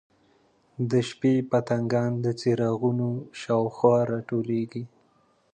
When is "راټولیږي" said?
4.11-4.83